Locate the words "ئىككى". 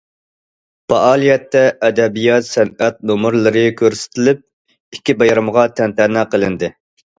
4.99-5.19